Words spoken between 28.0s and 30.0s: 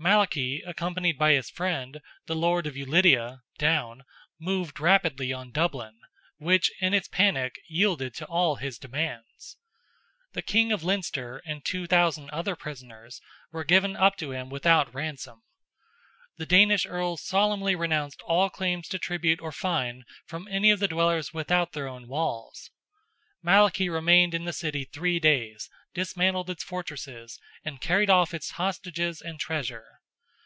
off its hostages and treasure.